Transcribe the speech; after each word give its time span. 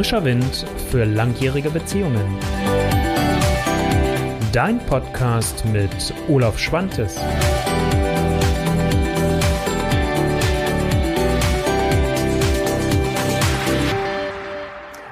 Frischer 0.00 0.24
Wind 0.24 0.64
für 0.90 1.04
langjährige 1.04 1.68
Beziehungen. 1.68 2.38
Dein 4.50 4.78
Podcast 4.86 5.62
mit 5.66 5.90
Olaf 6.26 6.58
Schwantes. 6.58 7.20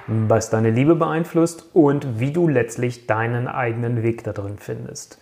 Was 0.07 0.49
deine 0.49 0.71
Liebe 0.71 0.95
beeinflusst 0.95 1.67
und 1.75 2.19
wie 2.19 2.33
du 2.33 2.49
letztlich 2.49 3.07
deinen 3.07 3.47
eigenen 3.47 4.03
Weg 4.03 4.25
da 4.25 4.33
drin 4.33 4.57
findest. 4.59 5.19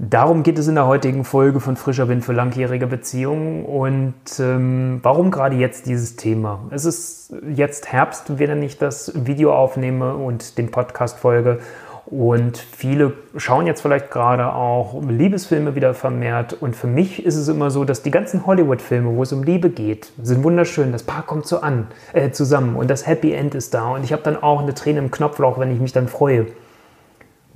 Darum 0.00 0.44
geht 0.44 0.60
es 0.60 0.68
in 0.68 0.76
der 0.76 0.86
heutigen 0.86 1.24
Folge 1.24 1.58
von 1.58 1.74
Frischer 1.74 2.08
Wind 2.08 2.24
für 2.24 2.32
langjährige 2.32 2.86
Beziehungen. 2.86 3.64
Und 3.64 4.14
ähm, 4.38 5.00
warum 5.02 5.32
gerade 5.32 5.56
jetzt 5.56 5.86
dieses 5.86 6.14
Thema? 6.14 6.60
Es 6.70 6.84
ist 6.84 7.34
jetzt 7.52 7.90
Herbst, 7.90 8.38
wenn 8.38 8.62
ich 8.62 8.78
das 8.78 9.12
Video 9.26 9.52
aufnehme 9.52 10.14
und 10.14 10.56
den 10.56 10.70
Podcast 10.70 11.18
folge. 11.18 11.58
Und 12.06 12.58
viele 12.58 13.12
schauen 13.36 13.66
jetzt 13.66 13.80
vielleicht 13.80 14.12
gerade 14.12 14.52
auch 14.52 15.02
Liebesfilme 15.02 15.74
wieder 15.74 15.92
vermehrt. 15.94 16.52
Und 16.54 16.76
für 16.76 16.86
mich 16.86 17.26
ist 17.26 17.34
es 17.34 17.48
immer 17.48 17.72
so, 17.72 17.84
dass 17.84 18.00
die 18.02 18.12
ganzen 18.12 18.46
Hollywood-Filme, 18.46 19.16
wo 19.16 19.24
es 19.24 19.32
um 19.32 19.42
Liebe 19.42 19.68
geht, 19.68 20.12
sind 20.22 20.44
wunderschön. 20.44 20.92
Das 20.92 21.02
Paar 21.02 21.22
kommt 21.22 21.46
so 21.46 21.60
an, 21.60 21.88
äh, 22.12 22.30
zusammen 22.30 22.76
und 22.76 22.88
das 22.88 23.08
Happy 23.08 23.32
End 23.32 23.56
ist 23.56 23.74
da. 23.74 23.88
Und 23.88 24.04
ich 24.04 24.12
habe 24.12 24.22
dann 24.22 24.40
auch 24.40 24.62
eine 24.62 24.74
Träne 24.74 25.00
im 25.00 25.10
Knopfloch, 25.10 25.58
wenn 25.58 25.72
ich 25.72 25.80
mich 25.80 25.92
dann 25.92 26.06
freue. 26.06 26.46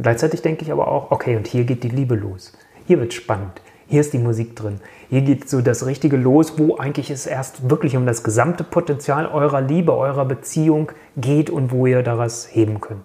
Gleichzeitig 0.03 0.43
denke 0.43 0.65
ich 0.65 0.73
aber 0.73 0.89
auch, 0.89 1.11
okay, 1.11 1.37
und 1.37 1.47
hier 1.47 1.65
geht 1.65 1.85
die 1.85 1.89
Liebe 1.89 2.17
los. 2.17 2.53
Hier 2.87 2.99
wird 2.99 3.15
spannend. 3.15 3.61
Hier 3.87 4.01
ist 4.01 4.13
die 4.13 4.19
Musik 4.19 4.57
drin. 4.57 4.81
Hier 5.11 5.21
geht 5.21 5.49
so 5.49 5.61
das 5.61 5.87
Richtige 5.87 6.17
los, 6.17 6.59
wo 6.59 6.77
eigentlich 6.77 7.11
es 7.11 7.27
erst 7.27 7.71
wirklich 7.71 7.97
um 7.97 8.07
das 8.07 8.25
gesamte 8.25 8.65
Potenzial 8.65 9.27
eurer 9.27 9.61
Liebe, 9.61 9.95
eurer 9.95 10.25
Beziehung 10.25 10.91
geht 11.17 11.51
und 11.51 11.71
wo 11.71 11.87
ihr 11.87 12.03
daraus 12.03 12.49
heben 12.51 12.81
könnt. 12.81 13.03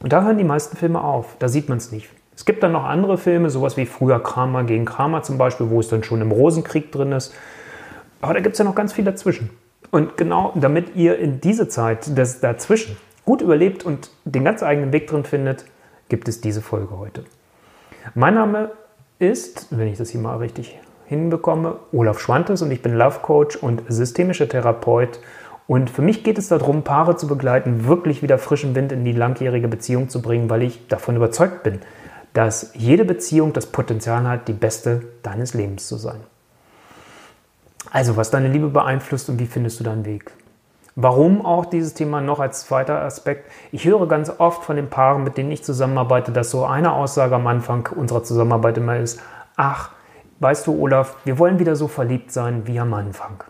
Und 0.00 0.12
da 0.12 0.22
hören 0.22 0.38
die 0.38 0.44
meisten 0.44 0.76
Filme 0.76 1.02
auf. 1.02 1.36
Da 1.38 1.48
sieht 1.48 1.68
man 1.68 1.78
es 1.78 1.92
nicht. 1.92 2.08
Es 2.34 2.44
gibt 2.44 2.62
dann 2.62 2.72
noch 2.72 2.84
andere 2.84 3.18
Filme, 3.18 3.50
sowas 3.50 3.76
wie 3.76 3.86
früher 3.86 4.22
Kramer 4.22 4.64
gegen 4.64 4.84
Kramer 4.84 5.22
zum 5.22 5.38
Beispiel, 5.38 5.70
wo 5.70 5.80
es 5.80 5.88
dann 5.88 6.04
schon 6.04 6.20
im 6.20 6.32
Rosenkrieg 6.32 6.90
drin 6.90 7.12
ist. 7.12 7.34
Aber 8.20 8.34
da 8.34 8.40
gibt 8.40 8.54
es 8.54 8.58
ja 8.58 8.64
noch 8.64 8.74
ganz 8.74 8.92
viel 8.92 9.04
dazwischen. 9.04 9.50
Und 9.90 10.16
genau 10.16 10.52
damit 10.54 10.96
ihr 10.96 11.18
in 11.18 11.40
diese 11.40 11.68
Zeit 11.68 12.16
des 12.16 12.40
dazwischen 12.40 12.96
gut 13.24 13.42
überlebt 13.42 13.84
und 13.84 14.10
den 14.24 14.44
ganz 14.44 14.62
eigenen 14.62 14.92
Weg 14.92 15.06
drin 15.06 15.24
findet, 15.24 15.64
gibt 16.08 16.28
es 16.28 16.40
diese 16.40 16.62
Folge 16.62 16.98
heute. 16.98 17.24
Mein 18.14 18.34
Name 18.34 18.70
ist, 19.18 19.66
wenn 19.70 19.88
ich 19.88 19.98
das 19.98 20.10
hier 20.10 20.20
mal 20.20 20.36
richtig 20.36 20.78
hinbekomme, 21.06 21.76
Olaf 21.92 22.20
Schwantes 22.20 22.62
und 22.62 22.70
ich 22.70 22.82
bin 22.82 22.94
Love 22.94 23.20
Coach 23.20 23.56
und 23.56 23.82
systemischer 23.88 24.48
Therapeut. 24.48 25.20
Und 25.66 25.90
für 25.90 26.02
mich 26.02 26.24
geht 26.24 26.38
es 26.38 26.48
darum, 26.48 26.82
Paare 26.82 27.16
zu 27.16 27.26
begleiten, 27.26 27.86
wirklich 27.86 28.22
wieder 28.22 28.38
frischen 28.38 28.74
Wind 28.74 28.92
in 28.92 29.04
die 29.04 29.12
langjährige 29.12 29.68
Beziehung 29.68 30.08
zu 30.08 30.22
bringen, 30.22 30.48
weil 30.48 30.62
ich 30.62 30.86
davon 30.88 31.16
überzeugt 31.16 31.62
bin, 31.62 31.80
dass 32.32 32.72
jede 32.74 33.04
Beziehung 33.04 33.52
das 33.52 33.66
Potenzial 33.66 34.26
hat, 34.28 34.48
die 34.48 34.52
beste 34.52 35.02
deines 35.22 35.54
Lebens 35.54 35.88
zu 35.88 35.96
sein. 35.96 36.20
Also, 37.90 38.16
was 38.16 38.30
deine 38.30 38.48
Liebe 38.48 38.68
beeinflusst 38.68 39.28
und 39.30 39.38
wie 39.38 39.46
findest 39.46 39.80
du 39.80 39.84
deinen 39.84 40.04
Weg? 40.04 40.30
Warum 41.00 41.46
auch 41.46 41.64
dieses 41.64 41.94
Thema 41.94 42.20
noch 42.20 42.40
als 42.40 42.66
zweiter 42.66 43.02
Aspekt? 43.02 43.52
Ich 43.70 43.84
höre 43.84 44.08
ganz 44.08 44.32
oft 44.38 44.64
von 44.64 44.74
den 44.74 44.90
Paaren, 44.90 45.22
mit 45.22 45.36
denen 45.36 45.52
ich 45.52 45.62
zusammenarbeite, 45.62 46.32
dass 46.32 46.50
so 46.50 46.64
eine 46.64 46.92
Aussage 46.92 47.36
am 47.36 47.46
Anfang 47.46 47.88
unserer 47.94 48.24
Zusammenarbeit 48.24 48.78
immer 48.78 48.96
ist, 48.96 49.20
ach, 49.56 49.92
weißt 50.40 50.66
du, 50.66 50.76
Olaf, 50.76 51.14
wir 51.24 51.38
wollen 51.38 51.60
wieder 51.60 51.76
so 51.76 51.86
verliebt 51.86 52.32
sein 52.32 52.66
wie 52.66 52.80
am 52.80 52.92
Anfang. 52.94 53.44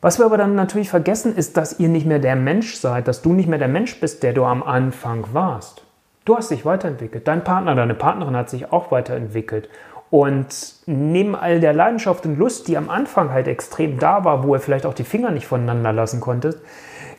Was 0.00 0.18
wir 0.18 0.26
aber 0.26 0.38
dann 0.38 0.56
natürlich 0.56 0.90
vergessen, 0.90 1.36
ist, 1.36 1.56
dass 1.56 1.78
ihr 1.78 1.88
nicht 1.88 2.04
mehr 2.04 2.18
der 2.18 2.34
Mensch 2.34 2.74
seid, 2.74 3.06
dass 3.06 3.22
du 3.22 3.32
nicht 3.32 3.48
mehr 3.48 3.60
der 3.60 3.68
Mensch 3.68 4.00
bist, 4.00 4.24
der 4.24 4.32
du 4.32 4.44
am 4.44 4.64
Anfang 4.64 5.26
warst. 5.32 5.84
Du 6.24 6.36
hast 6.36 6.50
dich 6.50 6.64
weiterentwickelt. 6.64 7.28
Dein 7.28 7.44
Partner, 7.44 7.76
deine 7.76 7.94
Partnerin 7.94 8.34
hat 8.34 8.50
sich 8.50 8.72
auch 8.72 8.90
weiterentwickelt. 8.90 9.68
Und 10.12 10.74
neben 10.84 11.34
all 11.34 11.58
der 11.58 11.72
Leidenschaft 11.72 12.26
und 12.26 12.38
Lust, 12.38 12.68
die 12.68 12.76
am 12.76 12.90
Anfang 12.90 13.30
halt 13.30 13.48
extrem 13.48 13.98
da 13.98 14.26
war, 14.26 14.44
wo 14.44 14.54
ihr 14.54 14.60
vielleicht 14.60 14.84
auch 14.84 14.92
die 14.92 15.04
Finger 15.04 15.30
nicht 15.30 15.46
voneinander 15.46 15.90
lassen 15.90 16.20
konntet, 16.20 16.58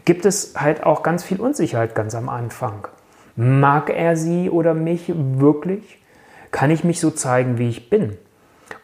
gibt 0.05 0.25
es 0.25 0.53
halt 0.55 0.83
auch 0.83 1.01
ganz 1.01 1.23
viel 1.23 1.41
Unsicherheit 1.41 1.95
ganz 1.95 2.13
am 2.13 2.29
Anfang. 2.29 2.87
Mag 3.35 3.89
er 3.89 4.15
sie 4.15 4.51
oder 4.51 4.75
mich 4.75 5.11
wirklich? 5.15 6.03
Kann 6.51 6.69
ich 6.69 6.83
mich 6.83 6.99
so 6.99 7.09
zeigen, 7.09 7.57
wie 7.57 7.69
ich 7.69 7.89
bin? 7.89 8.15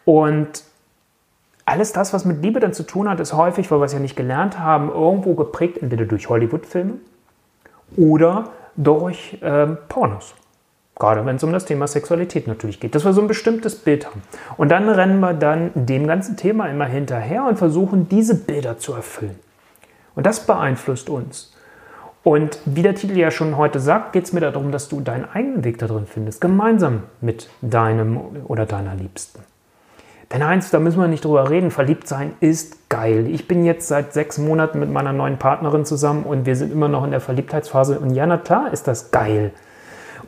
Und 0.06 0.64
alles 1.66 1.94
das, 1.94 2.12
was 2.12 2.26
mit 2.26 2.42
Liebe 2.42 2.60
dann 2.60 2.74
zu 2.74 2.82
tun 2.82 3.08
hat, 3.08 3.20
ist 3.20 3.34
häufig, 3.34 3.70
weil 3.70 3.80
wir 3.80 3.86
es 3.86 3.94
ja 3.94 4.00
nicht 4.00 4.16
gelernt 4.16 4.58
haben, 4.58 4.90
irgendwo 4.90 5.36
geprägt, 5.36 5.78
entweder 5.84 6.06
durch 6.06 6.30
Hollywood-Filme 6.30 6.96
oder 7.96 8.46
durch 8.76 9.38
äh, 9.44 9.68
Pornos. 9.68 10.34
Gerade 11.00 11.26
wenn 11.26 11.38
es 11.38 11.44
um 11.46 11.54
das 11.54 11.64
Thema 11.64 11.88
Sexualität 11.88 12.48
natürlich 12.48 12.82
geht, 12.82 12.94
dass 12.94 13.06
wir 13.06 13.14
so 13.14 13.22
ein 13.22 13.28
bestimmtes 13.28 13.76
Bild 13.76 14.06
haben. 14.06 14.22
Und 14.58 14.70
dann 14.70 14.90
rennen 14.90 15.22
wir 15.22 15.34
dann 15.34 15.72
dem 15.74 16.06
ganzen 16.08 16.36
Thema 16.36 16.68
immer 16.68 16.86
hinterher 16.86 17.46
und 17.46 17.58
versuchen, 17.58 18.10
diese 18.10 18.36
Bilder 18.36 18.78
zu 18.78 18.94
erfüllen. 18.94 19.40
Und 20.16 20.26
das 20.26 20.46
beeinflusst 20.46 21.10
uns. 21.10 21.56
Und 22.22 22.60
wie 22.66 22.82
der 22.82 22.96
Titel 22.96 23.18
ja 23.18 23.32
schon 23.32 23.56
heute 23.56 23.80
sagt, 23.80 24.12
geht 24.12 24.26
es 24.26 24.34
mir 24.34 24.42
darum, 24.42 24.74
dass 24.74 24.90
du 24.90 25.00
deinen 25.00 25.24
eigenen 25.24 25.64
Weg 25.64 25.78
da 25.78 25.88
drin 25.88 26.06
findest, 26.06 26.42
gemeinsam 26.42 27.04
mit 27.22 27.50
deinem 27.62 28.20
oder 28.46 28.66
deiner 28.66 28.94
Liebsten. 28.94 29.40
Denn 30.34 30.44
eins, 30.44 30.70
da 30.70 30.80
müssen 30.80 31.00
wir 31.00 31.08
nicht 31.08 31.24
drüber 31.24 31.50
reden, 31.50 31.72
verliebt 31.72 32.10
sein 32.10 32.34
ist 32.42 32.90
geil. 32.90 33.26
Ich 33.30 33.48
bin 33.48 33.64
jetzt 33.64 33.88
seit 33.88 34.12
sechs 34.12 34.38
Monaten 34.38 34.80
mit 34.80 34.92
meiner 34.92 35.14
neuen 35.14 35.40
Partnerin 35.40 35.86
zusammen 35.86 36.24
und 36.24 36.46
wir 36.46 36.58
sind 36.58 36.74
immer 36.74 36.90
noch 36.90 37.06
in 37.06 37.12
der 37.12 37.22
Verliebtheitsphase. 37.22 38.00
Und 38.00 38.14
ja, 38.14 38.28
na 38.28 38.38
klar 38.38 38.74
ist 38.74 38.86
das 38.86 39.12
geil 39.12 39.54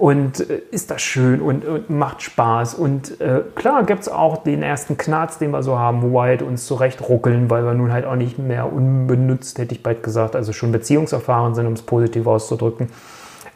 und 0.01 0.49
äh, 0.49 0.63
ist 0.71 0.89
das 0.89 1.03
schön 1.03 1.41
und, 1.41 1.63
und 1.63 1.91
macht 1.91 2.23
Spaß. 2.23 2.73
Und 2.73 3.21
äh, 3.21 3.41
klar 3.53 3.83
gibt 3.83 4.01
es 4.01 4.09
auch 4.09 4.37
den 4.37 4.63
ersten 4.63 4.97
Knarz, 4.97 5.37
den 5.37 5.51
wir 5.51 5.61
so 5.61 5.77
haben, 5.77 6.01
wo 6.01 6.09
wir 6.13 6.23
halt 6.23 6.41
uns 6.41 6.65
zurecht 6.65 7.07
ruckeln, 7.07 7.51
weil 7.51 7.63
wir 7.63 7.75
nun 7.75 7.93
halt 7.93 8.05
auch 8.05 8.15
nicht 8.15 8.39
mehr 8.39 8.73
unbenutzt, 8.73 9.59
hätte 9.59 9.75
ich 9.75 9.83
bald 9.83 10.01
gesagt, 10.01 10.35
also 10.35 10.53
schon 10.53 10.71
beziehungserfahren 10.71 11.53
sind, 11.53 11.67
um 11.67 11.73
es 11.73 11.83
positiv 11.83 12.25
auszudrücken. 12.25 12.89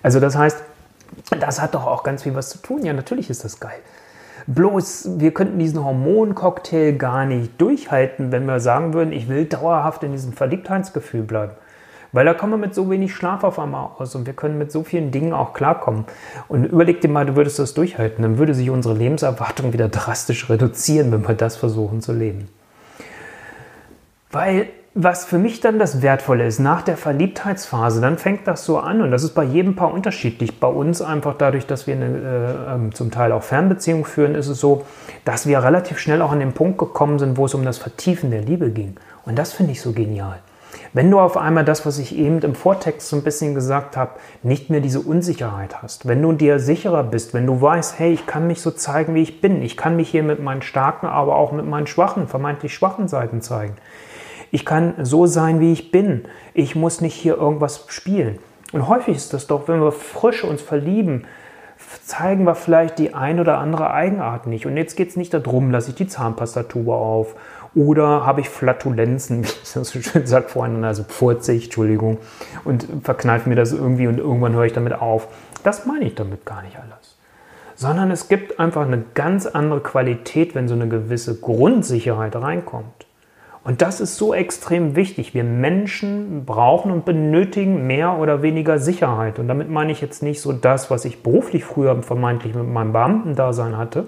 Also 0.04 0.20
das 0.20 0.38
heißt, 0.38 0.62
das 1.40 1.60
hat 1.60 1.74
doch 1.74 1.88
auch 1.88 2.04
ganz 2.04 2.22
viel 2.22 2.36
was 2.36 2.52
zu 2.52 2.60
tun. 2.60 2.86
Ja, 2.86 2.94
natürlich 2.94 3.32
ist 3.32 3.44
das 3.44 3.60
geil. 3.60 3.80
Bloß, 4.46 5.18
wir 5.18 5.34
könnten 5.34 5.58
diesen 5.58 5.84
Hormoncocktail 5.84 6.94
gar 6.94 7.26
nicht 7.26 7.60
durchhalten, 7.60 8.32
wenn 8.32 8.46
wir 8.46 8.60
sagen 8.60 8.94
würden, 8.94 9.14
ich 9.14 9.28
will 9.28 9.46
dauerhaft 9.46 10.04
in 10.04 10.12
diesem 10.12 10.34
Verliebtheitsgefühl 10.34 11.24
bleiben. 11.24 11.54
Weil 12.16 12.24
da 12.24 12.34
kommen 12.34 12.54
wir 12.54 12.58
mit 12.58 12.74
so 12.74 12.90
wenig 12.90 13.14
Schlaf 13.14 13.44
auf 13.44 13.60
einmal 13.60 13.90
aus 13.98 14.16
und 14.16 14.26
wir 14.26 14.32
können 14.32 14.58
mit 14.58 14.72
so 14.72 14.86
vielen 14.86 15.12
Dingen 15.12 15.34
auch 15.34 15.52
klarkommen. 15.52 16.06
Und 16.48 16.64
überleg 16.64 17.02
dir 17.02 17.10
mal, 17.10 17.26
du 17.26 17.36
würdest 17.36 17.60
das 17.60 17.74
durchhalten, 17.74 18.22
dann 18.22 18.38
würde 18.38 18.54
sich 18.54 18.70
unsere 18.70 18.96
Lebenserwartung 18.96 19.74
wieder 19.74 19.90
drastisch 19.90 20.50
reduzieren, 20.50 21.12
wenn 21.12 21.28
wir 21.28 21.36
das 21.36 21.58
versuchen 21.58 22.02
zu 22.02 22.14
leben. 22.14 22.48
Weil 24.32 24.68
was 24.94 25.26
für 25.26 25.38
mich 25.38 25.60
dann 25.60 25.78
das 25.78 26.02
Wertvolle 26.02 26.48
ist, 26.48 26.60
nach 26.60 26.84
der 26.84 26.96
Verliebtheitsphase, 26.96 28.00
dann 28.00 28.18
fängt 28.18 28.48
das 28.48 28.64
so 28.64 28.80
an 28.80 29.02
und 29.02 29.12
das 29.12 29.24
ist 29.24 29.34
bei 29.34 29.44
jedem 29.44 29.76
Paar 29.76 29.94
unterschiedlich. 29.94 30.58
Bei 30.58 30.70
uns 30.70 31.02
einfach 31.02 31.36
dadurch, 31.38 31.68
dass 31.68 31.86
wir 31.86 31.96
eine, 31.96 32.06
äh, 32.06 32.76
ähm, 32.76 32.96
zum 32.96 33.12
Teil 33.12 33.34
auch 33.34 33.44
Fernbeziehung 33.44 34.06
führen, 34.06 34.36
ist 34.36 34.48
es 34.48 34.62
so, 34.62 34.86
dass 35.26 35.48
wir 35.48 35.62
relativ 35.62 36.00
schnell 36.00 36.22
auch 36.22 36.32
an 36.32 36.40
den 36.40 36.54
Punkt 36.54 36.78
gekommen 36.78 37.20
sind, 37.20 37.36
wo 37.36 37.44
es 37.46 37.54
um 37.54 37.66
das 37.66 37.78
Vertiefen 37.78 38.32
der 38.32 38.42
Liebe 38.42 38.70
ging. 38.70 38.96
Und 39.26 39.38
das 39.38 39.52
finde 39.52 39.74
ich 39.74 39.82
so 39.82 39.92
genial. 39.92 40.40
Wenn 40.96 41.12
du 41.12 41.20
auf 41.20 41.36
einmal 41.36 41.66
das, 41.66 41.86
was 41.86 42.00
ich 42.00 42.18
eben 42.18 42.40
im 42.40 42.56
Vortext 42.56 43.10
so 43.10 43.18
ein 43.18 43.24
bisschen 43.24 43.54
gesagt 43.54 43.98
habe, 43.98 44.12
nicht 44.44 44.70
mehr 44.70 44.80
diese 44.80 45.02
Unsicherheit 45.02 45.84
hast, 45.84 46.08
wenn 46.08 46.22
du 46.22 46.32
dir 46.32 46.58
sicherer 46.58 47.04
bist, 47.04 47.34
wenn 47.34 47.46
du 47.46 47.62
weißt, 47.62 48.00
hey, 48.00 48.14
ich 48.14 48.26
kann 48.26 48.48
mich 48.48 48.62
so 48.62 48.72
zeigen, 48.72 49.14
wie 49.14 49.22
ich 49.22 49.42
bin, 49.42 49.62
ich 49.62 49.76
kann 49.76 49.98
mich 49.98 50.08
hier 50.08 50.24
mit 50.24 50.42
meinen 50.42 50.62
starken, 50.62 51.08
aber 51.08 51.36
auch 51.36 51.52
mit 51.52 51.66
meinen 51.66 51.86
schwachen, 51.86 52.30
vermeintlich 52.30 52.74
schwachen 52.74 53.10
Seiten 53.10 53.42
zeigen. 53.42 53.76
Ich 54.52 54.64
kann 54.64 54.94
so 55.04 55.26
sein, 55.26 55.60
wie 55.60 55.74
ich 55.74 55.92
bin. 55.92 56.30
Ich 56.54 56.78
muss 56.78 57.02
nicht 57.02 57.16
hier 57.16 57.36
irgendwas 57.36 57.84
spielen. 57.90 58.40
Und 58.72 58.88
häufig 58.88 59.18
ist 59.18 59.34
das 59.34 59.48
doch, 59.48 59.68
wenn 59.68 59.82
wir 59.82 59.92
frisch 59.92 60.46
uns 60.46 60.62
verlieben, 60.62 61.26
zeigen 62.06 62.46
wir 62.46 62.56
vielleicht 62.56 63.00
die 63.00 63.14
ein 63.14 63.42
oder 63.42 63.58
andere 63.58 63.92
Eigenart 63.92 64.48
nicht. 64.48 64.66
Und 64.66 64.78
jetzt 64.78 64.96
geht 64.96 65.10
es 65.10 65.18
nicht 65.18 65.34
darum, 65.34 65.72
lasse 65.72 65.90
ich 65.90 65.96
die 65.96 66.08
Zahnpastatube 66.08 66.94
auf 66.94 67.36
oder 67.76 68.26
habe 68.26 68.42
ich 68.42 68.50
Flatulenzen, 68.50 69.44
wie 69.44 69.48
ich 69.48 69.74
das 69.74 69.90
so 69.90 70.02
schön 70.02 70.26
sagt 70.26 70.52
vorhin, 70.52 70.84
also 70.84 71.04
furze 71.04 71.52
Entschuldigung, 71.52 72.18
und 72.64 72.88
verkneife 73.04 73.50
mir 73.50 73.56
das 73.56 73.74
irgendwie 73.74 74.08
und 74.08 74.18
irgendwann 74.18 74.54
höre 74.54 74.66
ich 74.66 74.74
damit 74.74 74.94
auf. 74.94 75.28
Das 75.64 75.86
meine 75.86 76.06
ich 76.06 76.16
damit 76.16 76.46
gar 76.46 76.62
nicht 76.64 76.78
alles. 76.78 77.18
Sondern 77.76 78.10
es 78.10 78.30
gibt 78.30 78.60
einfach 78.60 78.86
eine 78.86 79.04
ganz 79.14 79.46
andere 79.46 79.82
Qualität, 79.82 80.56
wenn 80.56 80.68
so 80.68 80.76
eine 80.76 80.88
gewisse 80.88 81.40
Grundsicherheit 81.40 82.36
reinkommt. 82.36 83.06
Und 83.66 83.82
das 83.82 84.00
ist 84.00 84.16
so 84.18 84.34
extrem 84.34 84.96
wichtig. 84.96 85.34
Wir 85.34 85.44
Menschen 85.44 86.46
brauchen 86.46 86.92
und 86.92 87.04
benötigen 87.04 87.88
mehr 87.88 88.20
oder 88.20 88.44
weniger 88.44 88.78
Sicherheit. 88.78 89.40
Und 89.40 89.48
damit 89.48 89.72
meine 89.72 89.92
ich 89.92 90.02
jetzt 90.02 90.22
nicht 90.22 90.40
so 90.40 90.54
das, 90.54 90.92
was 90.92 91.04
ich 91.04 91.24
beruflich 91.24 91.66
früher 91.66 92.02
vermeintlich 92.04 92.54
mit 92.54 92.68
meinem 92.68 92.94
Beamtendasein 92.94 93.76
hatte, 93.76 94.06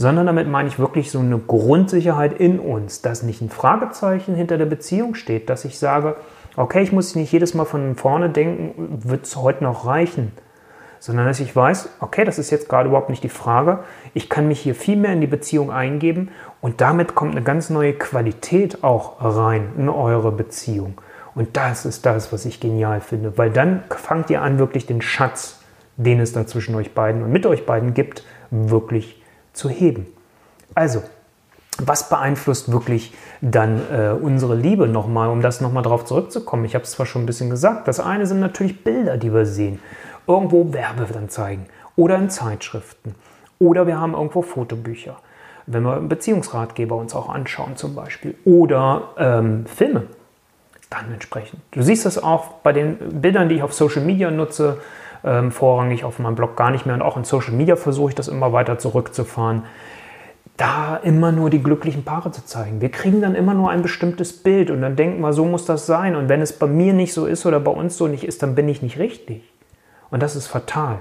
sondern 0.00 0.26
damit 0.26 0.48
meine 0.48 0.68
ich 0.68 0.78
wirklich 0.78 1.10
so 1.10 1.18
eine 1.18 1.38
Grundsicherheit 1.38 2.32
in 2.32 2.58
uns, 2.58 3.02
dass 3.02 3.22
nicht 3.22 3.42
ein 3.42 3.50
Fragezeichen 3.50 4.34
hinter 4.34 4.56
der 4.56 4.66
Beziehung 4.66 5.14
steht, 5.14 5.50
dass 5.50 5.66
ich 5.66 5.78
sage, 5.78 6.16
Okay, 6.56 6.82
ich 6.82 6.92
muss 6.92 7.14
nicht 7.14 7.32
jedes 7.32 7.54
Mal 7.54 7.64
von 7.64 7.94
vorne 7.94 8.28
denken, 8.28 9.02
wird 9.04 9.24
es 9.24 9.36
heute 9.36 9.62
noch 9.62 9.86
reichen? 9.86 10.32
Sondern 10.98 11.26
dass 11.26 11.40
ich 11.40 11.54
weiß, 11.54 11.90
okay, 12.00 12.24
das 12.24 12.38
ist 12.38 12.50
jetzt 12.50 12.68
gerade 12.68 12.88
überhaupt 12.88 13.08
nicht 13.08 13.22
die 13.22 13.28
Frage. 13.28 13.80
Ich 14.12 14.28
kann 14.28 14.48
mich 14.48 14.60
hier 14.60 14.74
viel 14.74 14.96
mehr 14.96 15.12
in 15.12 15.20
die 15.20 15.26
Beziehung 15.26 15.70
eingeben 15.70 16.30
und 16.60 16.80
damit 16.80 17.14
kommt 17.14 17.32
eine 17.32 17.42
ganz 17.42 17.70
neue 17.70 17.94
Qualität 17.94 18.82
auch 18.82 19.16
rein 19.20 19.70
in 19.78 19.88
eure 19.88 20.32
Beziehung. 20.32 20.94
Und 21.34 21.56
das 21.56 21.86
ist 21.86 22.04
das, 22.04 22.32
was 22.32 22.44
ich 22.44 22.58
genial 22.58 23.00
finde, 23.00 23.38
weil 23.38 23.50
dann 23.50 23.84
fangt 23.88 24.28
ihr 24.28 24.42
an, 24.42 24.58
wirklich 24.58 24.86
den 24.86 25.00
Schatz, 25.00 25.60
den 25.96 26.20
es 26.20 26.32
da 26.32 26.46
zwischen 26.46 26.74
euch 26.74 26.92
beiden 26.92 27.22
und 27.22 27.30
mit 27.30 27.46
euch 27.46 27.64
beiden 27.64 27.94
gibt, 27.94 28.24
wirklich 28.50 29.19
zu 29.52 29.68
heben. 29.68 30.06
Also, 30.74 31.02
was 31.78 32.08
beeinflusst 32.08 32.70
wirklich 32.70 33.14
dann 33.40 33.80
äh, 33.90 34.10
unsere 34.10 34.54
Liebe 34.54 34.86
nochmal, 34.86 35.28
um 35.28 35.40
das 35.40 35.60
nochmal 35.60 35.82
drauf 35.82 36.04
zurückzukommen? 36.04 36.64
Ich 36.64 36.74
habe 36.74 36.84
es 36.84 36.92
zwar 36.92 37.06
schon 37.06 37.22
ein 37.22 37.26
bisschen 37.26 37.50
gesagt. 37.50 37.88
Das 37.88 38.00
eine 38.00 38.26
sind 38.26 38.40
natürlich 38.40 38.84
Bilder, 38.84 39.16
die 39.16 39.32
wir 39.32 39.46
sehen. 39.46 39.80
Irgendwo 40.26 40.72
Werbeanzeigen 40.72 41.66
oder 41.96 42.16
in 42.16 42.30
Zeitschriften. 42.30 43.14
Oder 43.58 43.86
wir 43.86 43.98
haben 43.98 44.14
irgendwo 44.14 44.42
Fotobücher. 44.42 45.16
Wenn 45.66 45.82
wir 45.82 46.00
Beziehungsratgeber 46.00 46.96
uns 46.96 47.14
auch 47.14 47.28
anschauen 47.28 47.76
zum 47.76 47.94
Beispiel. 47.94 48.34
Oder 48.44 49.10
ähm, 49.18 49.66
Filme. 49.66 50.04
Dann 50.88 51.12
entsprechend. 51.12 51.60
Du 51.70 51.82
siehst 51.82 52.04
das 52.04 52.22
auch 52.22 52.54
bei 52.62 52.72
den 52.72 53.20
Bildern, 53.20 53.48
die 53.48 53.56
ich 53.56 53.62
auf 53.62 53.72
Social 53.72 54.02
Media 54.02 54.30
nutze. 54.30 54.78
Ähm, 55.24 55.52
vorrangig 55.52 56.04
auf 56.04 56.18
meinem 56.18 56.34
Blog 56.34 56.56
gar 56.56 56.70
nicht 56.70 56.86
mehr. 56.86 56.94
Und 56.94 57.02
auch 57.02 57.16
in 57.16 57.24
Social 57.24 57.52
Media 57.52 57.76
versuche 57.76 58.10
ich 58.10 58.14
das 58.14 58.28
immer 58.28 58.52
weiter 58.52 58.78
zurückzufahren 58.78 59.64
da 60.60 60.96
immer 60.96 61.32
nur 61.32 61.48
die 61.48 61.62
glücklichen 61.62 62.04
Paare 62.04 62.32
zu 62.32 62.44
zeigen. 62.44 62.82
Wir 62.82 62.90
kriegen 62.90 63.22
dann 63.22 63.34
immer 63.34 63.54
nur 63.54 63.70
ein 63.70 63.80
bestimmtes 63.80 64.42
Bild 64.42 64.70
und 64.70 64.82
dann 64.82 64.94
denken 64.94 65.22
wir, 65.22 65.32
so 65.32 65.46
muss 65.46 65.64
das 65.64 65.86
sein. 65.86 66.14
Und 66.14 66.28
wenn 66.28 66.42
es 66.42 66.52
bei 66.52 66.66
mir 66.66 66.92
nicht 66.92 67.14
so 67.14 67.24
ist 67.24 67.46
oder 67.46 67.60
bei 67.60 67.70
uns 67.70 67.96
so 67.96 68.08
nicht 68.08 68.24
ist, 68.24 68.42
dann 68.42 68.54
bin 68.54 68.68
ich 68.68 68.82
nicht 68.82 68.98
richtig. 68.98 69.50
Und 70.10 70.22
das 70.22 70.36
ist 70.36 70.48
fatal, 70.48 70.98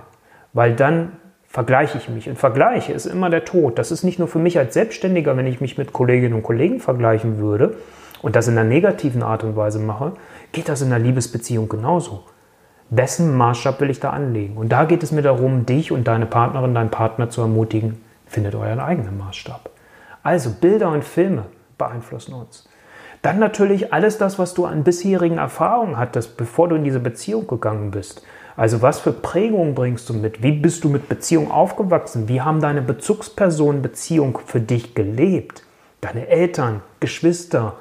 weil 0.54 0.76
dann 0.76 1.12
vergleiche 1.46 1.98
ich 1.98 2.08
mich. 2.08 2.30
Und 2.30 2.40
Vergleiche 2.40 2.94
ist 2.94 3.06
immer 3.06 3.30
der 3.30 3.44
Tod. 3.44 3.78
Das 3.78 3.92
ist 3.92 4.06
nicht 4.06 4.18
nur 4.18 4.30
für 4.30 4.40
mich 4.40 4.58
als 4.58 4.76
Selbstständiger, 4.76 5.36
wenn 5.36 5.48
ich 5.48 5.60
mich 5.60 5.78
mit 5.78 5.92
Kolleginnen 5.92 6.36
und 6.36 6.44
Kollegen 6.44 6.80
vergleichen 6.80 7.40
würde 7.40 7.76
und 8.22 8.38
das 8.38 8.48
in 8.48 8.58
einer 8.58 8.70
negativen 8.70 9.24
Art 9.24 9.44
und 9.44 9.58
Weise 9.58 9.80
mache, 9.80 10.14
geht 10.54 10.70
das 10.70 10.82
in 10.82 10.88
einer 10.88 11.04
Liebesbeziehung 11.04 11.68
genauso. 11.68 12.24
Wessen 12.90 13.36
Maßstab 13.36 13.80
will 13.82 13.90
ich 13.90 14.00
da 14.00 14.10
anlegen? 14.10 14.58
Und 14.58 14.70
da 14.70 14.86
geht 14.86 15.04
es 15.04 15.12
mir 15.12 15.22
darum, 15.22 15.66
dich 15.66 15.92
und 15.92 16.08
deine 16.08 16.26
Partnerin, 16.26 16.74
deinen 16.74 16.90
Partner 16.90 17.30
zu 17.30 17.42
ermutigen, 17.42 18.02
Findet 18.30 18.54
euren 18.54 18.80
eigenen 18.80 19.18
Maßstab. 19.18 19.72
Also 20.22 20.52
Bilder 20.52 20.92
und 20.92 21.04
Filme 21.04 21.46
beeinflussen 21.80 22.36
uns. 22.36 22.70
Dann 23.24 23.40
natürlich 23.40 23.92
alles 23.92 24.20
das, 24.20 24.38
was 24.38 24.54
du 24.54 24.66
an 24.66 24.84
bisherigen 24.84 25.40
Erfahrungen 25.40 25.98
hattest, 25.98 26.38
bevor 26.38 26.70
du 26.70 26.76
in 26.76 26.84
diese 26.84 27.00
Beziehung 27.00 27.48
gegangen 27.48 27.90
bist. 27.90 28.24
Also 28.56 28.84
was 28.84 29.00
für 29.00 29.14
Prägungen 29.14 29.74
bringst 29.74 30.08
du 30.10 30.14
mit? 30.14 30.44
Wie 30.44 30.52
bist 30.52 30.84
du 30.84 30.90
mit 30.90 31.10
Beziehung 31.10 31.50
aufgewachsen? 31.50 32.30
Wie 32.30 32.42
haben 32.42 32.62
deine 32.62 32.84
Bezugspersonen 32.84 33.82
Beziehung 33.82 34.40
für 34.46 34.62
dich 34.62 34.94
gelebt? 34.94 35.64
Deine 36.02 36.28
Eltern, 36.28 36.82
Geschwister, 37.00 37.74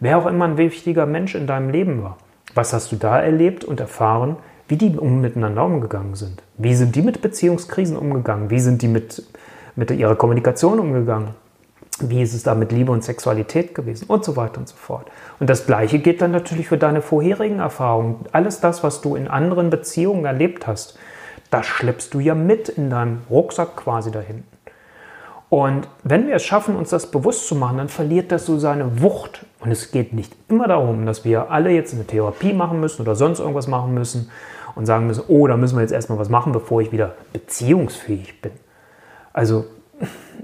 wer 0.00 0.18
auch 0.18 0.26
immer 0.26 0.44
ein 0.44 0.58
wichtiger 0.58 1.06
Mensch 1.06 1.34
in 1.34 1.46
deinem 1.46 1.70
Leben 1.70 2.02
war. 2.02 2.18
Was 2.54 2.74
hast 2.74 2.92
du 2.92 2.96
da 2.96 3.18
erlebt 3.18 3.64
und 3.64 3.80
erfahren, 3.80 4.36
wie 4.68 4.76
die 4.76 4.90
miteinander 4.90 5.64
umgegangen 5.64 6.14
sind? 6.14 6.42
Wie 6.56 6.74
sind 6.74 6.96
die 6.96 7.02
mit 7.02 7.20
Beziehungskrisen 7.20 7.96
umgegangen? 7.96 8.50
Wie 8.50 8.60
sind 8.60 8.82
die 8.82 8.88
mit 8.88 9.22
mit 9.76 9.90
ihrer 9.90 10.16
Kommunikation 10.16 10.78
umgegangen? 10.78 11.30
Wie 12.00 12.22
ist 12.22 12.34
es 12.34 12.42
da 12.42 12.54
mit 12.54 12.72
Liebe 12.72 12.90
und 12.90 13.04
Sexualität 13.04 13.74
gewesen? 13.74 14.06
Und 14.08 14.24
so 14.24 14.36
weiter 14.36 14.58
und 14.58 14.68
so 14.68 14.76
fort. 14.76 15.06
Und 15.38 15.48
das 15.48 15.66
Gleiche 15.66 16.00
geht 16.00 16.22
dann 16.22 16.32
natürlich 16.32 16.68
für 16.68 16.78
deine 16.78 17.02
vorherigen 17.02 17.60
Erfahrungen. 17.60 18.26
Alles 18.32 18.60
das, 18.60 18.82
was 18.82 19.00
du 19.00 19.14
in 19.14 19.28
anderen 19.28 19.70
Beziehungen 19.70 20.24
erlebt 20.24 20.66
hast, 20.66 20.98
das 21.50 21.66
schleppst 21.66 22.12
du 22.12 22.18
ja 22.18 22.34
mit 22.34 22.68
in 22.68 22.90
deinem 22.90 23.22
Rucksack 23.30 23.76
quasi 23.76 24.10
da 24.10 24.20
hinten. 24.20 24.53
Und 25.48 25.88
wenn 26.02 26.26
wir 26.26 26.36
es 26.36 26.44
schaffen, 26.44 26.74
uns 26.74 26.90
das 26.90 27.10
bewusst 27.10 27.46
zu 27.46 27.54
machen, 27.54 27.78
dann 27.78 27.88
verliert 27.88 28.32
das 28.32 28.46
so 28.46 28.58
seine 28.58 29.00
Wucht. 29.02 29.46
Und 29.60 29.70
es 29.70 29.90
geht 29.90 30.12
nicht 30.12 30.34
immer 30.48 30.66
darum, 30.66 31.06
dass 31.06 31.24
wir 31.24 31.50
alle 31.50 31.70
jetzt 31.70 31.94
eine 31.94 32.06
Therapie 32.06 32.52
machen 32.52 32.80
müssen 32.80 33.02
oder 33.02 33.14
sonst 33.14 33.38
irgendwas 33.38 33.68
machen 33.68 33.94
müssen 33.94 34.30
und 34.74 34.86
sagen 34.86 35.06
müssen, 35.06 35.24
oh, 35.28 35.46
da 35.46 35.56
müssen 35.56 35.76
wir 35.76 35.82
jetzt 35.82 35.92
erstmal 35.92 36.18
was 36.18 36.28
machen, 36.28 36.52
bevor 36.52 36.80
ich 36.80 36.92
wieder 36.92 37.14
beziehungsfähig 37.32 38.40
bin. 38.40 38.52
Also 39.32 39.66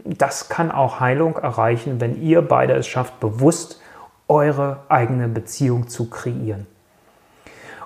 das 0.04 0.48
kann 0.48 0.70
auch 0.70 1.00
Heilung 1.00 1.36
erreichen, 1.36 2.00
wenn 2.00 2.20
ihr 2.20 2.42
beide 2.42 2.74
es 2.74 2.86
schafft, 2.86 3.20
bewusst 3.20 3.80
eure 4.28 4.84
eigene 4.88 5.28
Beziehung 5.28 5.88
zu 5.88 6.08
kreieren. 6.08 6.66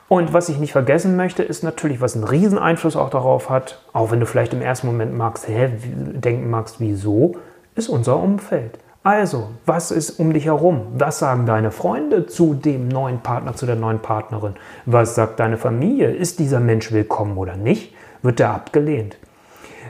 Und 0.09 0.33
was 0.33 0.49
ich 0.49 0.59
nicht 0.59 0.73
vergessen 0.73 1.17
möchte, 1.17 1.43
ist 1.43 1.63
natürlich, 1.63 2.01
was 2.01 2.15
einen 2.15 2.25
riesen 2.25 2.59
Einfluss 2.59 2.97
auch 2.97 3.11
darauf 3.11 3.49
hat, 3.49 3.81
auch 3.93 4.11
wenn 4.11 4.21
du 4.21 4.27
vielleicht 4.27 4.53
im 4.53 4.61
ersten 4.63 4.87
Moment 4.87 5.17
magst, 5.17 5.49
hä, 5.49 5.71
denken 5.83 6.51
magst, 6.51 6.77
wieso, 6.79 7.37
ist 7.75 7.89
unser 7.89 8.19
Umfeld. 8.19 8.79
Also, 9.03 9.51
was 9.67 9.91
ist 9.91 10.19
um 10.19 10.33
dich 10.33 10.47
herum? 10.47 10.87
Was 10.97 11.19
sagen 11.19 11.45
deine 11.45 11.71
Freunde 11.71 12.27
zu 12.27 12.55
dem 12.55 12.89
neuen 12.89 13.21
Partner, 13.21 13.55
zu 13.55 13.67
der 13.67 13.77
neuen 13.77 13.99
Partnerin? 13.99 14.55
Was 14.87 15.15
sagt 15.15 15.41
deine 15.41 15.59
Familie? 15.59 16.11
Ist 16.11 16.39
dieser 16.39 16.61
Mensch 16.61 16.91
willkommen 16.91 17.37
oder 17.37 17.57
nicht? 17.57 17.95
Wird 18.23 18.41
er 18.41 18.55
abgelehnt? 18.55 19.19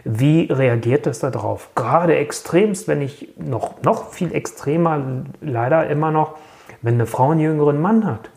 Wie 0.02 0.50
reagiert 0.50 1.06
das 1.06 1.20
darauf? 1.20 1.70
Gerade 1.76 2.16
extremst, 2.16 2.88
wenn 2.88 3.02
ich 3.02 3.28
noch, 3.38 3.80
noch 3.82 4.10
viel 4.10 4.34
extremer, 4.34 5.00
leider 5.40 5.88
immer 5.88 6.10
noch, 6.10 6.34
wenn 6.82 6.94
eine 6.94 7.06
Frau 7.06 7.30
einen 7.30 7.40
jüngeren 7.40 7.80
Mann 7.80 8.04
hat. 8.04 8.30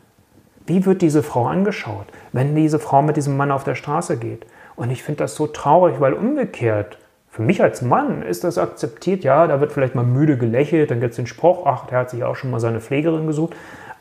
Wie 0.67 0.85
wird 0.85 1.01
diese 1.01 1.23
Frau 1.23 1.47
angeschaut, 1.47 2.07
wenn 2.33 2.53
diese 2.53 2.77
Frau 2.77 3.01
mit 3.01 3.15
diesem 3.15 3.37
Mann 3.37 3.51
auf 3.51 3.63
der 3.63 3.75
Straße 3.75 4.17
geht? 4.17 4.45
Und 4.75 4.91
ich 4.91 5.01
finde 5.01 5.19
das 5.19 5.33
so 5.35 5.47
traurig, 5.47 5.99
weil 5.99 6.13
umgekehrt, 6.13 6.97
für 7.29 7.41
mich 7.41 7.63
als 7.63 7.81
Mann 7.81 8.21
ist 8.21 8.43
das 8.43 8.57
akzeptiert. 8.57 9.23
Ja, 9.23 9.47
da 9.47 9.61
wird 9.61 9.71
vielleicht 9.71 9.95
mal 9.95 10.03
müde 10.03 10.37
gelächelt, 10.37 10.91
dann 10.91 10.99
gibt 10.99 11.11
es 11.11 11.15
den 11.15 11.27
Spruch, 11.27 11.65
ach, 11.65 11.87
der 11.87 11.99
hat 11.99 12.09
sich 12.09 12.23
auch 12.23 12.35
schon 12.35 12.51
mal 12.51 12.59
seine 12.59 12.81
Pflegerin 12.81 13.27
gesucht. 13.27 13.55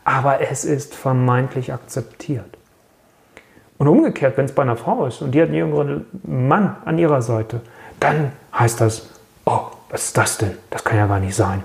Aber 0.04 0.40
es 0.40 0.64
ist 0.64 0.94
vermeintlich 0.94 1.72
akzeptiert. 1.72 2.58
Und 3.78 3.88
umgekehrt, 3.88 4.36
wenn 4.36 4.46
es 4.46 4.52
bei 4.52 4.62
einer 4.62 4.76
Frau 4.76 5.06
ist 5.06 5.22
und 5.22 5.32
die 5.32 5.42
hat 5.42 5.48
einen 5.48 5.58
jüngeren 5.58 6.06
Mann 6.24 6.76
an 6.84 6.98
ihrer 6.98 7.22
Seite, 7.22 7.60
dann 8.00 8.32
heißt 8.58 8.80
das, 8.80 9.10
oh, 9.44 9.66
was 9.90 10.06
ist 10.06 10.16
das 10.16 10.38
denn? 10.38 10.56
Das 10.70 10.82
kann 10.82 10.98
ja 10.98 11.06
gar 11.06 11.20
nicht 11.20 11.36
sein. 11.36 11.62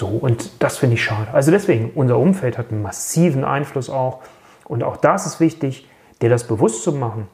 So, 0.00 0.06
und 0.06 0.62
das 0.62 0.78
finde 0.78 0.94
ich 0.94 1.04
schade. 1.04 1.28
Also 1.34 1.50
deswegen, 1.50 1.90
unser 1.94 2.16
Umfeld 2.16 2.56
hat 2.56 2.70
einen 2.70 2.80
massiven 2.80 3.44
Einfluss 3.44 3.90
auch. 3.90 4.20
Und 4.64 4.82
auch 4.82 4.96
das 4.96 5.26
ist 5.26 5.40
wichtig, 5.40 5.86
dir 6.22 6.30
das 6.30 6.44
bewusst 6.44 6.84
zu 6.84 6.92
machen. 6.92 7.28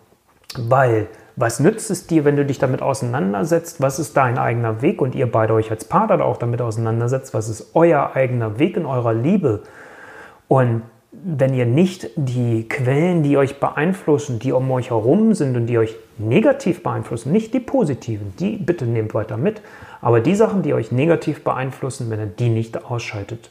Weil, 0.59 1.07
was 1.37 1.61
nützt 1.61 1.93
es 1.93 2.09
dir, 2.09 2.25
wenn 2.25 2.35
du 2.35 2.45
dich 2.45 2.59
damit 2.59 2.83
auseinandersetzt? 2.83 3.81
Was 3.81 4.01
ist 4.01 4.17
dein 4.17 4.37
eigener 4.37 4.83
Weg? 4.83 5.01
Und 5.01 5.15
ihr 5.15 5.31
beide 5.31 5.53
euch 5.55 5.71
als 5.71 5.85
Partner 5.85 6.25
auch 6.25 6.39
damit 6.39 6.61
auseinandersetzt, 6.61 7.35
was 7.35 7.49
ist 7.49 7.71
euer 7.75 8.17
eigener 8.17 8.59
Weg 8.59 8.77
in 8.77 8.85
eurer 8.85 9.15
Liebe? 9.15 9.63
Und 10.49 10.83
wenn 11.13 11.55
ihr 11.55 11.67
nicht 11.67 12.11
die 12.17 12.69
Quellen, 12.69 13.23
die 13.23 13.37
euch 13.37 13.61
beeinflussen, 13.61 14.41
die 14.41 14.51
um 14.51 14.69
euch 14.73 14.91
herum 14.91 15.35
sind 15.35 15.57
und 15.57 15.67
die 15.67 15.79
euch 15.79 15.95
negativ 16.19 16.83
beeinflussen, 16.83 17.31
nicht 17.31 17.55
die 17.55 17.61
positiven, 17.61 18.35
die 18.41 18.57
bitte 18.57 18.87
nehmt 18.87 19.15
weiter 19.15 19.37
mit, 19.37 19.63
aber 20.07 20.21
die 20.21 20.37
Sachen, 20.37 20.63
die 20.63 20.73
euch 20.73 20.93
negativ 20.93 21.43
beeinflussen, 21.43 22.11
wenn 22.11 22.21
ihr 22.21 22.27
die 22.27 22.49
nicht 22.49 22.85
ausschaltet. 22.85 23.51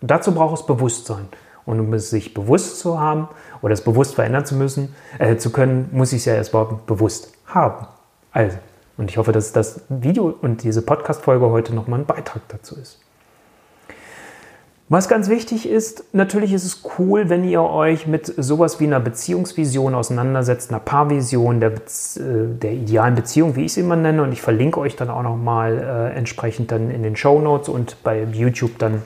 Und 0.00 0.08
dazu 0.12 0.32
braucht 0.32 0.60
es 0.60 0.64
Bewusstsein. 0.64 1.26
Und 1.66 1.80
um 1.80 1.92
es 1.92 2.08
sich 2.08 2.34
bewusst 2.34 2.78
zu 2.78 3.00
haben 3.00 3.28
oder 3.62 3.74
es 3.74 3.82
bewusst 3.82 4.14
verändern 4.14 4.46
zu 4.46 4.54
müssen, 4.54 4.94
äh, 5.18 5.38
zu 5.38 5.50
können, 5.50 5.88
muss 5.90 6.12
ich 6.12 6.18
es 6.18 6.26
ja 6.26 6.34
erst 6.34 6.50
überhaupt 6.50 6.86
bewusst 6.86 7.32
haben. 7.46 7.88
Also, 8.30 8.58
und 8.96 9.10
ich 9.10 9.18
hoffe, 9.18 9.32
dass 9.32 9.50
das 9.50 9.80
Video 9.88 10.32
und 10.40 10.62
diese 10.62 10.82
Podcast-Folge 10.82 11.50
heute 11.50 11.74
nochmal 11.74 11.98
ein 11.98 12.06
Beitrag 12.06 12.42
dazu 12.46 12.76
ist. 12.76 13.00
Was 14.90 15.06
ganz 15.06 15.28
wichtig 15.28 15.68
ist, 15.68 16.14
natürlich 16.14 16.54
ist 16.54 16.64
es 16.64 16.82
cool, 16.98 17.28
wenn 17.28 17.44
ihr 17.44 17.62
euch 17.62 18.06
mit 18.06 18.32
sowas 18.38 18.80
wie 18.80 18.84
einer 18.84 19.00
Beziehungsvision 19.00 19.94
auseinandersetzt, 19.94 20.70
einer 20.70 20.80
Paarvision 20.80 21.60
der, 21.60 21.72
äh, 21.72 21.76
der 22.62 22.72
idealen 22.72 23.14
Beziehung, 23.14 23.54
wie 23.54 23.66
ich 23.66 23.72
es 23.72 23.76
immer 23.76 23.96
nenne. 23.96 24.22
Und 24.22 24.32
ich 24.32 24.40
verlinke 24.40 24.80
euch 24.80 24.96
dann 24.96 25.10
auch 25.10 25.22
nochmal 25.22 25.78
äh, 25.78 26.16
entsprechend 26.16 26.72
dann 26.72 26.90
in 26.90 27.02
den 27.02 27.16
Show 27.16 27.38
Notes 27.38 27.68
und 27.68 28.02
bei 28.02 28.22
YouTube 28.32 28.78
dann 28.78 29.02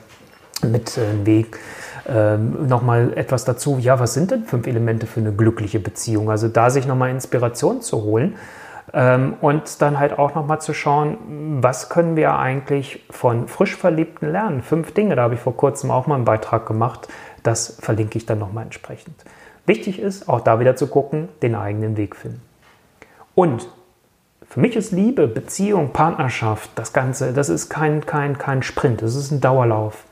mit 0.61 0.97
äh, 0.97 1.25
Weg 1.25 1.59
äh, 2.07 2.37
nochmal 2.37 3.11
etwas 3.17 3.43
dazu. 3.43 3.77
Ja, 3.77 3.99
was 3.99 4.13
sind 4.13 4.31
denn 4.31 4.45
fünf 4.45 4.67
Elemente 4.67 5.05
für 5.05 5.19
eine 5.19 5.33
glückliche 5.33 5.81
Beziehung? 5.81 6.31
Also 6.31 6.47
da 6.47 6.69
sich 6.69 6.87
nochmal 6.87 7.09
Inspiration 7.09 7.81
zu 7.81 8.03
holen. 8.03 8.35
Ähm, 8.93 9.35
und 9.41 9.81
dann 9.81 9.99
halt 9.99 10.19
auch 10.19 10.35
nochmal 10.35 10.61
zu 10.61 10.73
schauen, 10.73 11.17
was 11.61 11.89
können 11.89 12.15
wir 12.15 12.37
eigentlich 12.37 13.03
von 13.09 13.47
frisch 13.47 13.75
Verliebten 13.75 14.31
lernen? 14.31 14.61
Fünf 14.61 14.93
Dinge, 14.93 15.15
da 15.15 15.23
habe 15.23 15.33
ich 15.33 15.39
vor 15.39 15.57
kurzem 15.57 15.91
auch 15.91 16.07
mal 16.07 16.15
einen 16.15 16.25
Beitrag 16.25 16.65
gemacht. 16.65 17.07
Das 17.41 17.77
verlinke 17.81 18.17
ich 18.17 18.25
dann 18.25 18.39
nochmal 18.39 18.65
entsprechend. 18.65 19.15
Wichtig 19.65 19.99
ist, 19.99 20.29
auch 20.29 20.41
da 20.41 20.59
wieder 20.59 20.75
zu 20.75 20.87
gucken, 20.87 21.29
den 21.41 21.55
eigenen 21.55 21.97
Weg 21.97 22.15
finden. 22.15 22.41
Und 23.35 23.67
für 24.47 24.59
mich 24.59 24.75
ist 24.75 24.91
Liebe, 24.91 25.27
Beziehung, 25.27 25.93
Partnerschaft, 25.93 26.69
das 26.75 26.93
Ganze, 26.93 27.33
das 27.33 27.49
ist 27.49 27.69
kein, 27.69 28.05
kein, 28.05 28.37
kein 28.37 28.61
Sprint, 28.61 29.01
das 29.01 29.15
ist 29.15 29.31
ein 29.31 29.41
Dauerlauf 29.41 30.03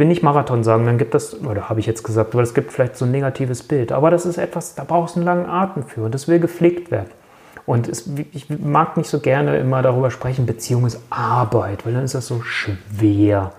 will 0.00 0.08
nicht 0.08 0.24
Marathon 0.24 0.64
sagen, 0.64 0.86
dann 0.86 0.98
gibt 0.98 1.14
das, 1.14 1.40
oder 1.44 1.68
habe 1.68 1.78
ich 1.78 1.86
jetzt 1.86 2.02
gesagt, 2.02 2.34
aber 2.34 2.42
es 2.42 2.54
gibt 2.54 2.72
vielleicht 2.72 2.96
so 2.96 3.04
ein 3.04 3.12
negatives 3.12 3.62
Bild. 3.62 3.92
Aber 3.92 4.10
das 4.10 4.26
ist 4.26 4.38
etwas, 4.38 4.74
da 4.74 4.82
brauchst 4.82 5.14
du 5.14 5.20
einen 5.20 5.26
langen 5.26 5.46
Atem 5.46 5.84
für 5.84 6.02
und 6.02 6.14
das 6.14 6.26
will 6.26 6.40
gepflegt 6.40 6.90
werden. 6.90 7.10
Und 7.66 7.88
es, 7.88 8.08
ich 8.32 8.48
mag 8.50 8.96
nicht 8.96 9.08
so 9.08 9.20
gerne 9.20 9.58
immer 9.58 9.82
darüber 9.82 10.10
sprechen, 10.10 10.46
Beziehung 10.46 10.86
ist 10.86 11.00
Arbeit, 11.10 11.86
weil 11.86 11.94
dann 11.94 12.04
ist 12.04 12.14
das 12.14 12.26
so 12.26 12.42
schwer. 12.42 13.52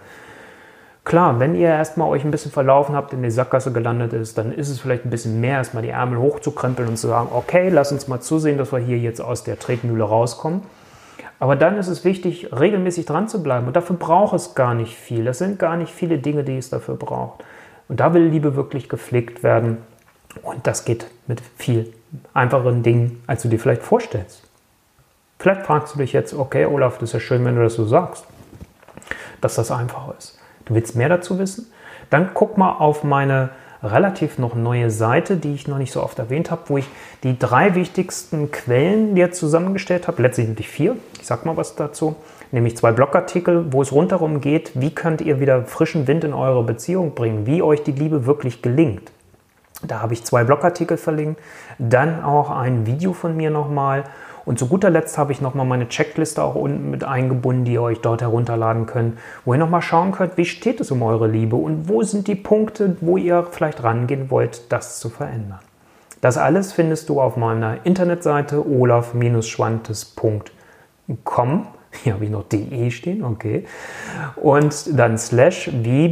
Klar, 1.03 1.39
wenn 1.39 1.55
ihr 1.55 1.69
erstmal 1.69 2.09
euch 2.09 2.23
ein 2.23 2.31
bisschen 2.31 2.51
verlaufen 2.51 2.95
habt, 2.95 3.11
in 3.11 3.23
die 3.23 3.31
Sackgasse 3.31 3.71
gelandet 3.71 4.13
ist, 4.13 4.37
dann 4.37 4.51
ist 4.51 4.69
es 4.69 4.79
vielleicht 4.79 5.03
ein 5.05 5.09
bisschen 5.09 5.41
mehr, 5.41 5.57
erstmal 5.57 5.81
die 5.81 5.89
Ärmel 5.89 6.19
hochzukrempeln 6.19 6.87
und 6.89 6.97
zu 6.97 7.07
sagen, 7.07 7.29
okay, 7.33 7.69
lass 7.69 7.91
uns 7.91 8.07
mal 8.07 8.21
zusehen, 8.21 8.57
dass 8.59 8.71
wir 8.71 8.79
hier 8.79 8.99
jetzt 8.99 9.19
aus 9.19 9.43
der 9.43 9.57
Tretmühle 9.57 10.03
rauskommen. 10.03 10.61
Aber 11.39 11.55
dann 11.55 11.77
ist 11.77 11.87
es 11.87 12.05
wichtig, 12.05 12.49
regelmäßig 12.53 13.07
dran 13.07 13.27
zu 13.27 13.41
bleiben. 13.41 13.65
Und 13.65 13.75
dafür 13.75 13.95
braucht 13.95 14.35
es 14.35 14.53
gar 14.53 14.75
nicht 14.75 14.95
viel. 14.95 15.25
Das 15.25 15.39
sind 15.39 15.57
gar 15.57 15.75
nicht 15.75 15.91
viele 15.91 16.19
Dinge, 16.19 16.43
die 16.43 16.55
es 16.55 16.69
dafür 16.69 16.95
braucht. 16.95 17.43
Und 17.89 17.99
da 17.99 18.13
will 18.13 18.27
Liebe 18.27 18.55
wirklich 18.55 18.87
gepflegt 18.87 19.41
werden. 19.41 19.79
Und 20.43 20.67
das 20.67 20.85
geht 20.85 21.07
mit 21.25 21.41
viel 21.57 21.91
einfacheren 22.33 22.83
Dingen, 22.83 23.23
als 23.27 23.43
du 23.43 23.47
dir 23.47 23.59
vielleicht 23.59 23.83
vorstellst. 23.83 24.43
Vielleicht 25.39 25.65
fragst 25.65 25.95
du 25.95 25.99
dich 25.99 26.13
jetzt, 26.13 26.33
okay, 26.33 26.65
Olaf, 26.65 26.97
das 26.99 27.09
ist 27.09 27.13
ja 27.13 27.19
schön, 27.19 27.43
wenn 27.45 27.55
du 27.55 27.63
das 27.63 27.73
so 27.73 27.85
sagst, 27.85 28.25
dass 29.41 29.55
das 29.55 29.71
einfach 29.71 30.15
ist. 30.17 30.37
Du 30.65 30.75
willst 30.75 30.95
mehr 30.95 31.09
dazu 31.09 31.39
wissen? 31.39 31.71
Dann 32.09 32.31
guck 32.33 32.57
mal 32.57 32.73
auf 32.73 33.03
meine 33.03 33.49
relativ 33.83 34.37
noch 34.37 34.53
neue 34.53 34.91
Seite, 34.91 35.37
die 35.37 35.53
ich 35.53 35.67
noch 35.67 35.77
nicht 35.77 35.91
so 35.91 36.03
oft 36.03 36.19
erwähnt 36.19 36.51
habe, 36.51 36.61
wo 36.67 36.77
ich 36.77 36.87
die 37.23 37.39
drei 37.39 37.73
wichtigsten 37.73 38.51
Quellen 38.51 39.15
dir 39.15 39.31
zusammengestellt 39.31 40.07
habe. 40.07 40.29
Die 40.29 40.63
vier. 40.63 40.95
Ich 41.19 41.25
sag 41.25 41.45
mal 41.45 41.57
was 41.57 41.75
dazu. 41.75 42.15
Nämlich 42.51 42.77
zwei 42.77 42.91
Blogartikel, 42.91 43.71
wo 43.71 43.81
es 43.81 43.91
rundherum 43.91 44.41
geht, 44.41 44.73
wie 44.75 44.93
könnt 44.93 45.21
ihr 45.21 45.39
wieder 45.39 45.65
frischen 45.65 46.05
Wind 46.07 46.23
in 46.23 46.33
eure 46.33 46.63
Beziehung 46.63 47.15
bringen, 47.15 47.45
wie 47.45 47.61
euch 47.61 47.81
die 47.83 47.93
Liebe 47.93 48.25
wirklich 48.25 48.61
gelingt. 48.61 49.11
Da 49.83 50.01
habe 50.01 50.13
ich 50.13 50.23
zwei 50.23 50.43
Blogartikel 50.43 50.97
verlinkt, 50.97 51.41
dann 51.79 52.23
auch 52.23 52.49
ein 52.49 52.85
Video 52.85 53.13
von 53.13 53.35
mir 53.35 53.49
nochmal 53.49 54.03
und 54.45 54.59
zu 54.59 54.67
guter 54.67 54.89
Letzt 54.89 55.17
habe 55.17 55.31
ich 55.31 55.41
nochmal 55.41 55.65
meine 55.65 55.87
Checkliste 55.87 56.43
auch 56.43 56.55
unten 56.55 56.89
mit 56.89 57.03
eingebunden, 57.03 57.65
die 57.65 57.73
ihr 57.73 57.81
euch 57.81 58.01
dort 58.01 58.21
herunterladen 58.21 58.85
könnt, 58.85 59.17
wo 59.45 59.53
ihr 59.53 59.59
nochmal 59.59 59.81
schauen 59.81 60.11
könnt, 60.11 60.37
wie 60.37 60.45
steht 60.45 60.81
es 60.81 60.91
um 60.91 61.01
eure 61.03 61.27
Liebe 61.27 61.55
und 61.55 61.87
wo 61.87 62.03
sind 62.03 62.27
die 62.27 62.35
Punkte, 62.35 62.97
wo 63.01 63.17
ihr 63.17 63.47
vielleicht 63.51 63.83
rangehen 63.83 64.31
wollt, 64.31 64.71
das 64.71 64.99
zu 64.99 65.09
verändern. 65.09 65.59
Das 66.21 66.37
alles 66.37 66.71
findest 66.71 67.09
du 67.09 67.21
auf 67.21 67.37
meiner 67.37 67.85
Internetseite 67.85 68.67
olaf-schwantes.com. 68.67 71.67
Hier 72.03 72.13
habe 72.13 72.23
ich 72.23 72.31
noch 72.31 72.47
de 72.47 72.89
stehen, 72.89 73.21
okay. 73.23 73.65
Und 74.37 74.97
dann 74.97 75.17
slash 75.17 75.69
wie 75.73 76.07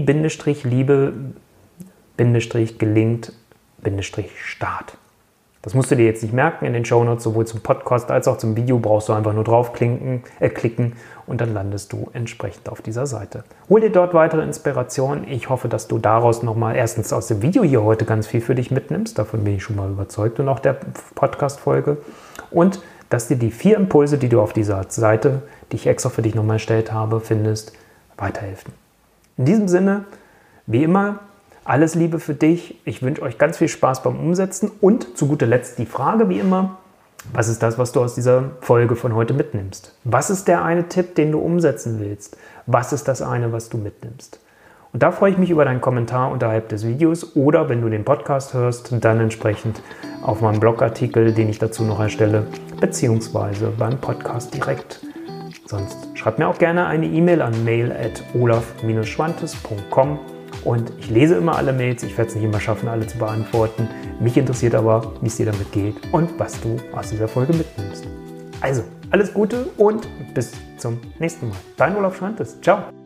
Bindestrich 3.81 4.27
Liebe 4.27 4.29
Bindestrich 4.29 4.29
gelingt 4.29 4.29
Bindestrich 4.29 4.31
Start. 4.45 4.97
Das 5.61 5.73
musst 5.73 5.91
du 5.91 5.95
dir 5.95 6.05
jetzt 6.05 6.23
nicht 6.23 6.33
merken 6.33 6.65
in 6.65 6.71
den 6.71 6.85
Shownotes, 6.85 7.23
sowohl 7.23 7.45
zum 7.45 7.59
Podcast 7.59 8.09
als 8.11 8.29
auch 8.29 8.37
zum 8.37 8.55
Video 8.55 8.79
brauchst 8.79 9.09
du 9.09 9.13
einfach 9.13 9.33
nur 9.33 9.43
draufklicken 9.43 10.23
äh, 10.39 10.49
klicken 10.49 10.93
und 11.27 11.41
dann 11.41 11.53
landest 11.53 11.91
du 11.91 12.09
entsprechend 12.13 12.69
auf 12.69 12.81
dieser 12.81 13.05
Seite. 13.05 13.43
Hol 13.69 13.81
dir 13.81 13.91
dort 13.91 14.13
weitere 14.13 14.41
Inspiration. 14.41 15.27
Ich 15.27 15.49
hoffe, 15.49 15.67
dass 15.67 15.89
du 15.89 15.97
daraus 15.97 16.43
nochmal 16.43 16.77
erstens 16.77 17.11
aus 17.11 17.27
dem 17.27 17.41
Video 17.41 17.63
hier 17.63 17.83
heute 17.83 18.05
ganz 18.05 18.25
viel 18.25 18.39
für 18.39 18.55
dich 18.55 18.71
mitnimmst. 18.71 19.19
Davon 19.19 19.43
bin 19.43 19.55
ich 19.55 19.63
schon 19.63 19.75
mal 19.75 19.89
überzeugt 19.89 20.39
und 20.39 20.47
auch 20.47 20.59
der 20.59 20.77
Podcast-Folge. 21.15 21.97
Und 22.51 22.81
dass 23.09 23.27
dir 23.27 23.37
die 23.37 23.51
vier 23.51 23.75
Impulse, 23.75 24.17
die 24.17 24.29
du 24.29 24.39
auf 24.39 24.53
dieser 24.53 24.85
Seite, 24.87 25.41
die 25.71 25.75
ich 25.75 25.87
extra 25.87 26.09
für 26.09 26.21
dich 26.21 26.35
nochmal 26.35 26.55
erstellt 26.55 26.93
habe, 26.93 27.19
findest, 27.19 27.73
weiterhelfen. 28.17 28.73
In 29.37 29.45
diesem 29.45 29.67
Sinne, 29.67 30.05
wie 30.67 30.83
immer, 30.83 31.19
alles 31.69 31.93
Liebe 31.93 32.19
für 32.19 32.33
dich. 32.33 32.75
Ich 32.83 33.03
wünsche 33.03 33.21
euch 33.21 33.37
ganz 33.37 33.57
viel 33.57 33.67
Spaß 33.67 34.01
beim 34.01 34.19
Umsetzen 34.19 34.71
und 34.81 35.17
zu 35.17 35.27
guter 35.27 35.45
Letzt 35.45 35.77
die 35.77 35.85
Frage 35.85 36.27
wie 36.27 36.39
immer, 36.39 36.77
was 37.31 37.47
ist 37.47 37.61
das, 37.61 37.77
was 37.77 37.91
du 37.91 38.01
aus 38.01 38.15
dieser 38.15 38.51
Folge 38.61 38.95
von 38.95 39.13
heute 39.13 39.35
mitnimmst? 39.35 39.93
Was 40.03 40.31
ist 40.31 40.47
der 40.47 40.63
eine 40.63 40.87
Tipp, 40.87 41.15
den 41.15 41.31
du 41.31 41.39
umsetzen 41.39 41.99
willst? 41.99 42.37
Was 42.65 42.91
ist 42.91 43.07
das 43.07 43.21
eine, 43.21 43.51
was 43.51 43.69
du 43.69 43.77
mitnimmst? 43.77 44.39
Und 44.93 45.03
da 45.03 45.11
freue 45.11 45.31
ich 45.31 45.37
mich 45.37 45.51
über 45.51 45.63
deinen 45.63 45.81
Kommentar 45.81 46.31
unterhalb 46.31 46.69
des 46.69 46.87
Videos 46.87 47.35
oder 47.35 47.69
wenn 47.69 47.81
du 47.81 47.89
den 47.89 48.03
Podcast 48.03 48.55
hörst, 48.55 48.91
dann 49.03 49.19
entsprechend 49.19 49.83
auf 50.23 50.41
meinem 50.41 50.59
Blogartikel, 50.59 51.33
den 51.33 51.49
ich 51.49 51.59
dazu 51.59 51.83
noch 51.83 51.99
erstelle, 51.99 52.47
beziehungsweise 52.81 53.71
beim 53.77 53.99
Podcast 53.99 54.55
direkt. 54.55 55.05
Sonst 55.67 55.97
schreib 56.15 56.39
mir 56.39 56.47
auch 56.47 56.57
gerne 56.57 56.87
eine 56.87 57.05
E-Mail 57.05 57.43
an 57.43 57.63
mail 57.63 57.91
at 57.91 58.23
olaf-schwantes.com 58.33 60.19
und 60.65 60.91
ich 60.99 61.09
lese 61.09 61.35
immer 61.35 61.57
alle 61.57 61.73
Mails. 61.73 62.03
Ich 62.03 62.17
werde 62.17 62.29
es 62.29 62.35
nicht 62.35 62.43
immer 62.43 62.59
schaffen, 62.59 62.87
alle 62.87 63.07
zu 63.07 63.17
beantworten. 63.17 63.87
Mich 64.19 64.37
interessiert 64.37 64.75
aber, 64.75 65.13
wie 65.21 65.27
es 65.27 65.37
dir 65.37 65.45
damit 65.45 65.71
geht 65.71 65.95
und 66.11 66.37
was 66.37 66.59
du 66.61 66.77
aus 66.93 67.09
dieser 67.09 67.27
Folge 67.27 67.53
mitnimmst. 67.53 68.07
Also, 68.61 68.83
alles 69.11 69.33
Gute 69.33 69.65
und 69.77 70.07
bis 70.33 70.51
zum 70.77 70.99
nächsten 71.19 71.49
Mal. 71.49 71.57
Dein 71.77 71.95
Olaf 71.95 72.17
Schwantes. 72.17 72.59
Ciao. 72.61 72.98